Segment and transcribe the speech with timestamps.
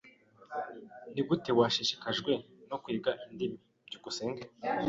[1.13, 2.31] Nigute washishikajwe
[2.69, 3.57] no kwiga indimi?
[3.87, 4.43] byukusenge